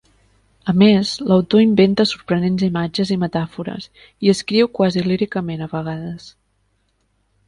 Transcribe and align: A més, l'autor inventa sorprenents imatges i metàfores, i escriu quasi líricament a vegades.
A 0.71 0.73
més, 0.83 1.09
l'autor 1.31 1.61
inventa 1.65 2.05
sorprenents 2.11 2.63
imatges 2.67 3.11
i 3.15 3.17
metàfores, 3.23 3.85
i 4.29 4.31
escriu 4.33 4.71
quasi 4.79 5.05
líricament 5.09 5.63
a 5.67 5.69
vegades. 5.75 6.27